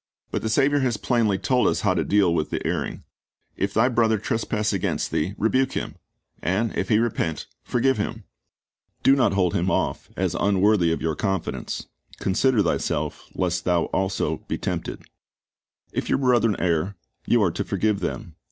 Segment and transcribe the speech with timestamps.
[0.31, 3.03] But the Saviour has plainly told us how to deal with the erring:
[3.55, 5.93] "If thy brother trespass against thee, rebuke him;
[6.41, 8.23] and if he repent, forgive him."'
[9.03, 11.85] Do not hold him off as unworthy of your confidence.
[12.19, 15.05] Consider "thyself, lest thou also be tempted."^
[15.91, 16.95] If your brethren err,
[17.27, 18.33] you are to forgive them.